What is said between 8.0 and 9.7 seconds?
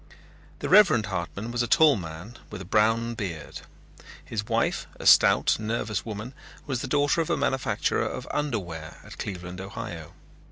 of underwear at Cleveland,